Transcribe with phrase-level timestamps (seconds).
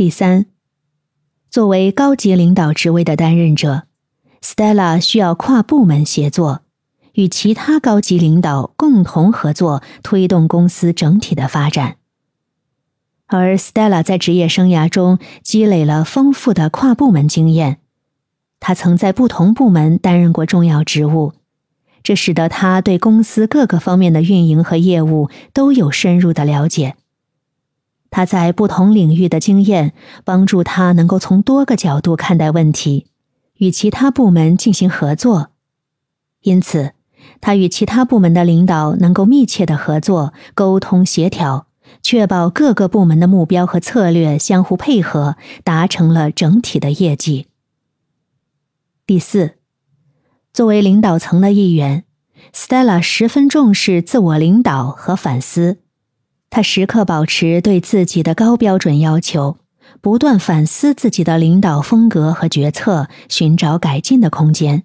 [0.00, 0.46] 第三，
[1.50, 3.82] 作为高级领导职位的担任者
[4.40, 6.62] ，Stella 需要跨部门协作，
[7.12, 11.98] 与其他高级领导共同合作，推动公司整体的发展。
[13.26, 17.80] 而 Stella 在职业生涯中积累了丰富的跨部门经验，
[18.58, 21.34] 他曾在不同部门担任过重要职务，
[22.02, 26.96] 这使得他对公司各个方面的运营和业务都有深入的了解。
[28.10, 29.92] 他在不同领域的经验
[30.24, 33.06] 帮助他能够从多个角度看待问题，
[33.58, 35.50] 与其他部门进行合作。
[36.42, 36.92] 因此，
[37.40, 41.66] 他与其他部门的领导能够密切的合作、沟通协调，
[42.02, 47.46] 确保各个部门的目标和策略相互配合，达成了整体的业绩。
[49.06, 49.56] 第四，
[50.52, 52.04] 作为领导层的一员
[52.54, 55.78] ，Stella 十分重视自我领导和反思。
[56.50, 59.56] 他时刻保持对自己的高标准要求，
[60.00, 64.82] 不断反思自己的领导风格和决策，寻找改进的空间。